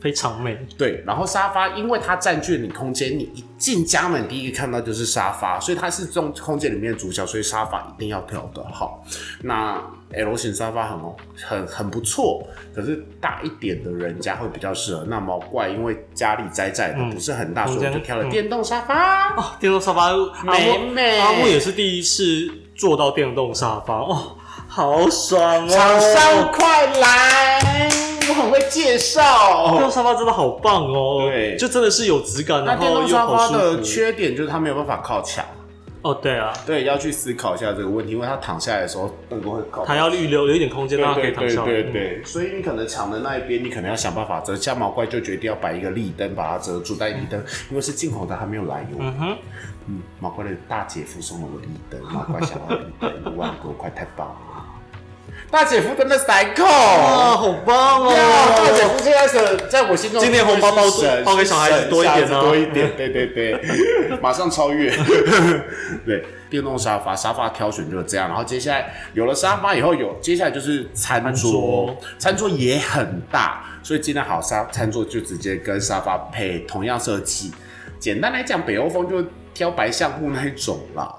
[0.00, 0.58] 非常美。
[0.78, 9.04] 对，然后沙发因为它占据了你空间，你一进家门第一个看到就是沙发，所以它是这种空间里面的主角，所以沙发一定要挑的好。
[9.42, 9.80] 那
[10.12, 11.14] L 型沙发很哦，
[11.46, 12.42] 很很不错，
[12.74, 15.04] 可是大一点的人家会比较适合。
[15.08, 19.36] 那毛怪因为家里窄窄的，不是很大，所以我就挑了电动沙发。
[19.36, 24.36] 哦，电动沙发，阿美木美阿木也是第一次坐到电动沙发哦，
[24.66, 25.68] 好爽哦！
[25.68, 27.90] 厂商快来，
[28.30, 29.78] 我很会介电绍。
[29.78, 33.48] 动沙发真的好棒哦，对就真的是有质感，那电然后又动沙发。
[33.50, 35.44] 的缺点就是它没有办法靠墙，
[36.02, 39.84] 哦，对啊，对，要去思考一下这个问题，因为它躺下来的时候耳朵会靠。
[39.84, 41.66] 它要预留有一点空间，让它可以躺下来。
[41.66, 44.56] 对对对，所以你可能墙的那一边，你可能要想办法遮。
[44.56, 48.96] 像毛怪就决定要摆一个立灯把它遮住，但立灯因为是进口的，还没有来由。
[48.98, 49.36] 嗯哼，
[49.88, 54.34] 嗯，毛怪的大姐夫送了我立灯，毛怪想要立灯 一万多块，太棒了！
[55.50, 56.64] 大姐夫真的塞扣。
[56.64, 58.12] 啊，好棒哦，
[58.56, 58.88] 大姐哦！
[58.96, 63.60] 夫现在是在我心中，今年红包包多神包给小孩子多一点啊小孩子多一点，对对对，
[64.22, 64.90] 马上超越。
[66.06, 68.28] 对，电动沙发，沙发挑选就是这样。
[68.28, 77.52] 然后接下来有了沙发以后，有接下来就是餐餐桌桌，餐桌也很大，所以今天好沙餐桌就直接跟沙发配同样设计。
[77.98, 81.12] 简单来讲，北欧风就挑白橡木那一种啦。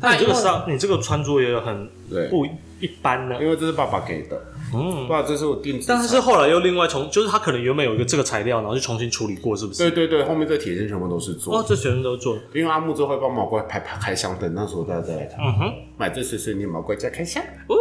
[0.00, 2.46] 那你这个沙，你这个餐桌也很对不
[2.80, 3.36] 一般呢。
[3.40, 4.40] 因为这是爸爸给的，
[4.74, 6.06] 嗯，爸爸这是我定制但材。
[6.06, 9.78] 是后来又另外从，就是他可能原本有一个这个材料，然后就重新处理过，是不是？
[9.90, 12.36] 对对对，后面这铁线全部都是做哦，这全部都做。
[12.54, 15.38] 因为阿木之后会帮毛怪拍拍开箱等，那时候大家再来看。
[15.40, 17.76] 嗯哼，买这碎碎念毛怪家开箱，哦，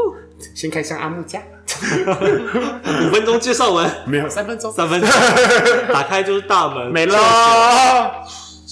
[0.56, 1.42] 先开箱阿木家，
[1.82, 5.10] 五分钟介绍完，没有三分钟，三分钟，
[5.94, 7.18] 打开就是大门，没了，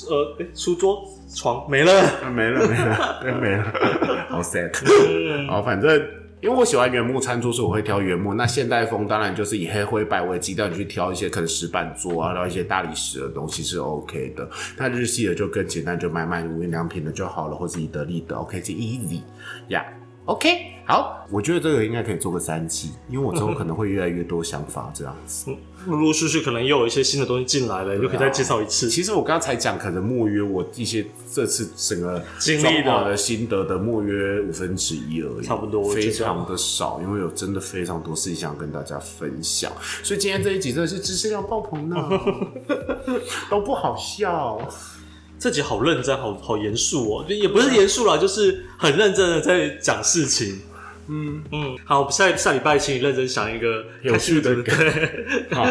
[0.10, 1.04] 呃，诶书桌、
[1.36, 1.92] 床没了。
[2.34, 4.72] 没了 没了，对没了，好 sad。
[4.86, 5.92] 嗯，好，反正
[6.42, 8.34] 因为我喜欢原木餐桌，所以我会挑原木。
[8.34, 14.48] 那现代风当然就是以黑灰白为基调，你去挑一些可能石板桌啊，然后一些大理石的东西是 OK 的。
[14.78, 19.22] 那日系的就更简单，就买买无印良品的就好了，或是以得利的，OK，是 easy
[19.70, 19.84] 呀、
[20.26, 20.50] OK，
[20.86, 25.52] 好，我觉得这个应该可以做个三期，因为我之后 可能会越来越多想法这样子。
[25.86, 28.90] 陆陆续续可能又有一些新的东西进来了，你就可以再介绍一次。
[28.90, 39.72] 其实我刚才讲，可能莫约我一些这次整个经历的心得的莫约五分之一而已，差不多非常的少，因为有真的非常多事情想跟大家分享，
[40.04, 41.98] 所以今天这一集真的是知识量爆棚呢，
[43.50, 44.60] 都不好笑。
[45.38, 50.62] 这集好认真，好好严肃哦，就也不是严肃啦，就是很认真的在讲事情。
[51.08, 54.76] 嗯，嗯，好，下下礼拜请你认真想一个有趣的梗
[55.52, 55.66] 好，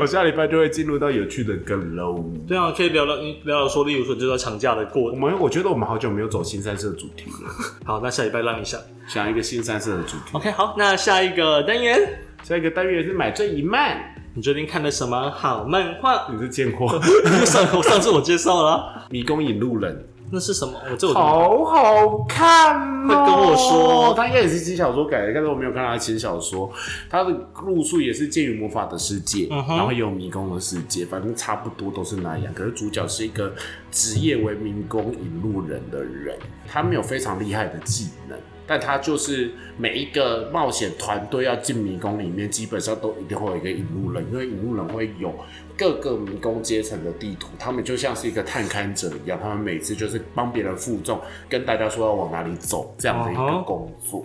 [0.00, 2.24] 我下礼拜就会进入到有趣的梗喽。
[2.46, 5.16] 对啊，可以聊聊聊聊说，例如说就是长假的过我。
[5.16, 7.50] 们我觉得我们好久没有走新三色主题了，
[7.84, 8.80] 好，那下礼拜让你想。
[9.08, 10.32] 想一个新三色的主题。
[10.32, 13.98] OK，好，那下一个单元，下一个单元是买醉一漫，
[14.34, 16.30] 你最近看了什么好漫画？
[16.30, 17.00] 你是贱货
[17.46, 20.07] 上我上次我介绍了啊、迷宫引路人。
[20.30, 20.78] 那是什么？
[20.90, 23.08] 我这好好看哦！
[23.08, 26.70] 会跟我说他应该也是轻小说改的，但是我没有看到他轻小说。
[27.08, 27.30] 他的
[27.64, 32.52] 路数也是介于魔法的世界，嗯然后也有迷宫的世界，反正差不多都是那样。
[32.54, 33.52] 可是主角是一个
[33.90, 36.36] 职业为迷宫引路人的人，
[36.66, 38.38] 他没有非常厉害的技能。
[38.68, 45.34] 但他就是每一个冒险团队要进迷宫里面，基本上都一定会有一个引路人，因为引路人会有
[45.76, 54.24] 各个迷宫阶层的地图，他们就像是一个探勘者一样，他们每次就是帮别人负重，跟大家说要往哪里走这样的一个工作。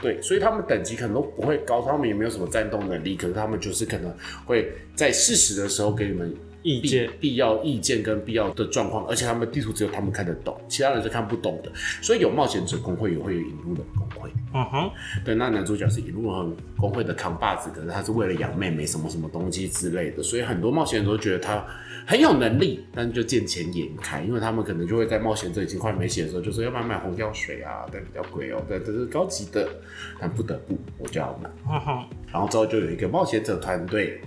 [0.00, 4.12] 对，所以他们等级可能都不会高，他们也没有什么战斗能力，可是他们就是可能
[4.44, 11.70] 会在适时的时候给你们必意见必要意见跟必要的状况，而且他们地图只有他们看得懂，其他人是看不懂的。
[12.00, 14.30] 所以有冒险者工会，也会有引路人工会。
[14.54, 14.90] 嗯哼，
[15.24, 21.64] 对，那男主角是引路人工会的扛把子，可是他是为了养妹妹什么什么东西之类的，所以很多冒险者都觉得他
[22.06, 29.68] 很有能力，但就见钱眼开，因为他们可能就会在冒险者已经快没血的时候，就说要不要买红药水啊，但比较贵哦，但这是高级的，
[30.20, 31.50] 但不得不我就要买。
[31.70, 34.20] 嗯哼，然后之后就有一个冒险者团队，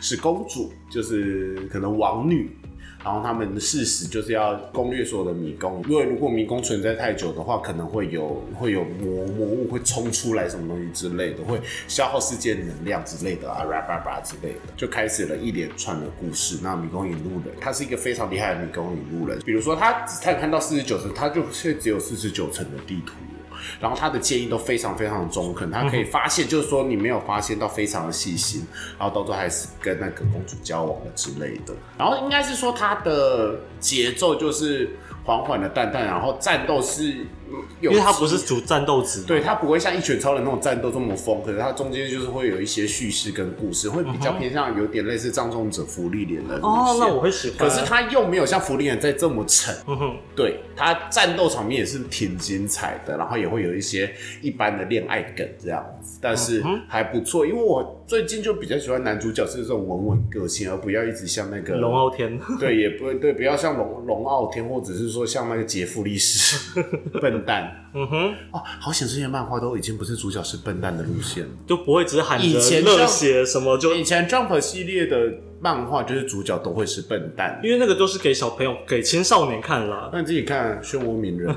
[0.00, 2.50] 是公主，就是可能王女。
[3.02, 16.58] 然后他们的事实就是要攻略所有的迷宫，因为如果迷宫存在太久的话，可能会有会有魔魔物会冲出来，什么东西之类的，会消耗世界能量之类的啊，叭叭叭之类的，就开始了一连串的故事。
[16.62, 23.14] 那迷宫引路人，他是一个非常厉害的迷宫引路人，比如说他只探看到四十九层，他就却只有四十九层的地图。
[23.78, 28.66] 然后他的建议都非常非常中肯，他可以发现，就是说你没有发现到非常的细心，
[28.98, 31.74] 然后到最后还是跟那个公主交往了之类的。
[31.98, 34.90] 然后应该是说他的节奏就是
[35.24, 37.26] 缓缓的淡淡，然后战斗是
[37.80, 46.56] 因为它不是主战斗值，对，他不会像一拳超人那种战斗这么疯，可是他中间就是会有一些叙事跟故事，会比较偏向有点类似葬送者福利脸的。
[46.56, 47.58] 哦，那我会喜欢。
[47.58, 57.44] 可是他又没有像福利脸在这么沉，嗯哼，对他战斗场面也是挺精彩的，然后也会有一些一般的恋爱梗这样子，但是还不错。
[57.44, 66.80] 因为我最近就比较喜欢男主角是这种稳稳个性，而不要一直像那个龙傲天，对，也不会对，不要像龙龙傲天，或者是就是说像那个杰弗利斯
[67.20, 71.50] 笨蛋嗯哼，哦，好险这些漫画都已经不是主角是笨蛋的路线了。
[71.66, 73.92] 就不会只是喊以前着热血什么就。
[73.96, 75.16] 以前 Jump 系列的
[75.60, 80.08] 漫画就是主角都会是笨蛋，因为那个都是给小朋友、给青少年看啦。
[80.12, 81.52] 那你自己看漩涡鸣人、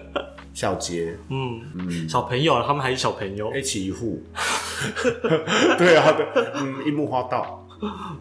[0.54, 3.54] 小杰、嗯，小朋友，他们还是小朋友。
[3.54, 4.22] 一起一户
[5.78, 7.63] 对啊，对，嗯，樱木花道，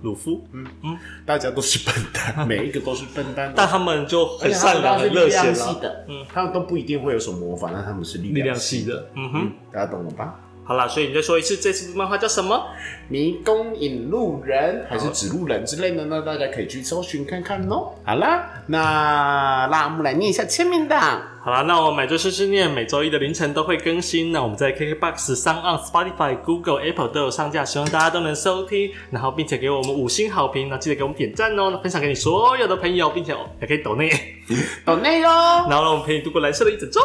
[0.01, 0.66] 鲁夫，嗯。
[0.84, 0.97] 嗯。
[1.26, 5.51] 大家都是笨蛋，每一个都是笨蛋，但他们就很善良、很热血。
[5.82, 9.51] 的，嗯，他们都不一定会有什么魔法，但他们是力力量系系的，嗯哼。
[9.72, 10.39] 大家懂了吧？
[10.66, 12.66] 好啦，所以你再说一次，这次的漫画叫什么？
[13.09, 16.22] 迷宫引路人还是指路人之类的呢？
[16.22, 17.91] 大家可以去搜寻看看哦。
[18.05, 21.22] 好啦，那让我们来念一下签名档。
[21.43, 24.32] 好啦，那我们买醉碎碎念每周一的凌晨都会更新。
[24.32, 34.09] 那我们在 KKBox、s o n Spotify、Google、Apple 都有上架，希望大家都能收听，然后并且给我们五星好评，那记得给我们点赞哦，分享给你所有的朋友，并且哦也可以抖内，
[34.86, 35.68] 抖内哦。
[35.70, 37.01] 然后让我们陪你度过蓝色的一整周。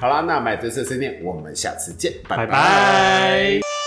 [0.00, 3.81] 好啦，那买这次思念，我们下次见，拜拜。